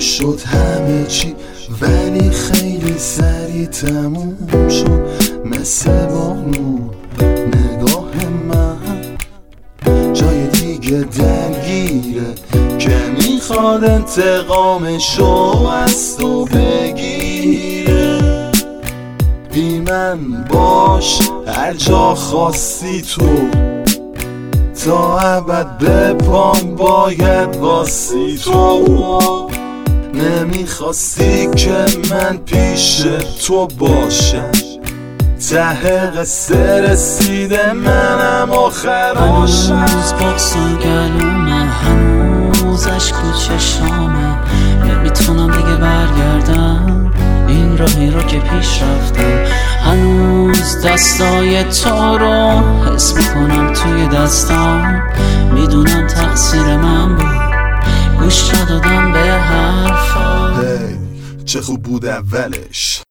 [0.00, 1.34] شد همه چی
[1.80, 5.08] ولی خیلی سریع تموم شد.
[5.44, 6.78] مثل بانو
[7.46, 8.10] نگاه
[8.48, 8.76] من.
[10.12, 12.34] جای دیگه درگیره
[12.78, 18.18] که می‌خواد انتقامشو از تو بگیره.
[19.52, 23.48] بی من باش هر جا خواستی تو.
[24.84, 29.57] تا ابد به پام باید واسی تو.
[30.14, 33.06] نمی‌خواستی که من پیش
[33.46, 34.50] تو باشم.
[35.50, 44.38] ته قصه رسیده منم آخراشم هنوز باکس و گلومه هنوز عشق و چشامه.
[44.84, 47.12] نمی‌تونم دیگه برگردم
[47.48, 49.44] این راهی رو که پیش رفتم.
[49.84, 55.02] هنوز دستای تو رو حس می‌کنم توی دستام
[55.54, 57.47] می‌دونم تقصیر من بود.
[61.48, 63.02] چه خوب بود اولش.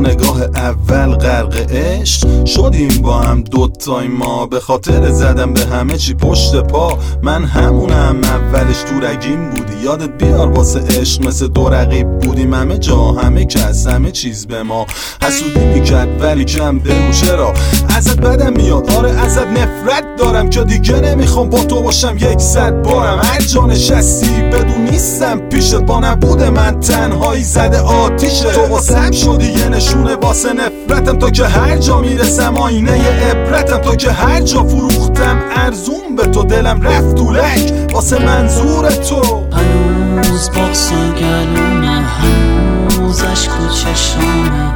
[0.00, 4.46] نگاه اول غرق عشق شدیم با هم دوتای ما.
[4.46, 6.98] به خاطر زدم به همه چی پشت پا.
[7.22, 9.84] من همونم اولش تو رگیم بودی.
[9.84, 12.54] یادت بیار واسه عشق مثل دو رقیب بودیم.
[12.54, 14.86] همه جا همه کس همه چیز به ما.
[15.22, 17.54] حسودی می‌کرد ولی کم بگو چرا.
[17.96, 18.90] ازت بدم میاد.
[18.90, 22.16] آره ازت نفرت دارم که دیگه نمی‌خوام با تو باشم.
[22.16, 23.20] یک صد بارم.
[23.22, 25.38] هر جا نشستی بدون نیستم.
[25.38, 27.44] پیشت با نبود من تنهایی.
[27.44, 28.52] زده آتیشه.
[28.52, 31.18] تو واسم شدی یه نشونه واسه نفرتم.
[31.18, 33.78] تو که هر جا می‌رسم آینه عبرتم.
[33.78, 39.46] تو که هر جا فروختم ارزون به تو دلم رفت تو لک واسه منظور تو.
[39.52, 44.74] هنوز بغض تو گلومه هنوز اشک تو چشامه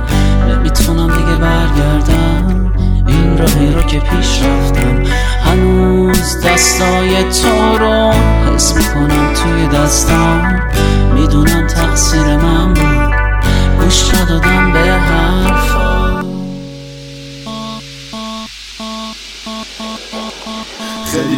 [0.48, 2.72] نمی‌تونم دیگه برگردم.
[3.06, 5.02] این راهی رو که پیش رفتم.
[5.44, 8.12] هنوز دستای تو رو
[8.54, 10.60] حس می‌کنم توی دستام
[11.14, 13.27] می‌دونم تقصیر من بود.
[13.78, 15.37] 不笑都特别好。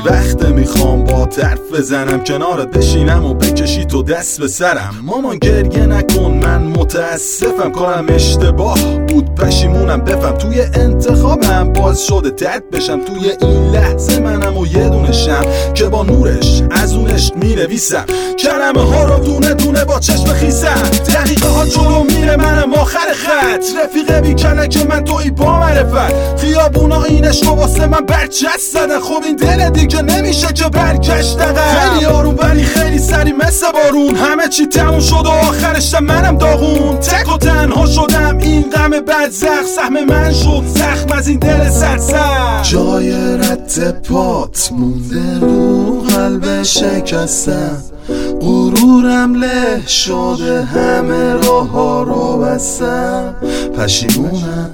[0.04, 4.94] وقت می‌خوام با طرف بزنم کنارت بشینم و بکشی تو دست به سرم.
[5.02, 8.78] مامان گریه نکن من متاسفم کارم اشتباه
[9.08, 9.34] بود.
[9.34, 13.04] پشیمونم بفهم توی انتخابم باز شده ترد بشم.
[13.04, 15.44] توی این لحظه منم و یه دونه شم
[15.74, 18.04] که با نورش از اونش می‌نویسم.
[18.38, 23.64] کلمه ها رو دونه دونه با چشم خیزم دقیقه ها جلو میره منم آخر خط.
[23.84, 24.34] رفیقه بی
[24.68, 29.00] که من توی با معرفت خیابونا اینش رو واسه من برچست زدن.
[29.00, 34.16] خب این دل دیگه نمیشه که برگشت خیلی آروم ولی خیلی سری مثل بارون.
[34.16, 36.96] همه چی تموم شد و آخرش منم داغون.
[36.98, 41.70] تک و تنها شدم این غم بد زخ سهم من شد زخم از این دل
[41.70, 47.82] سرسر جای رد پات مونده رو قلب شکستم.
[48.40, 53.34] غرورم له شده همه راه ها رو بستم.
[53.78, 54.70] پشیمونم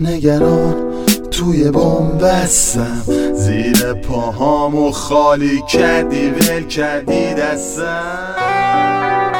[0.00, 0.91] نگران.
[1.42, 3.02] توی بوم بستم.
[3.34, 9.31] زیر پاهامو خالی کردی ول کردی دستم.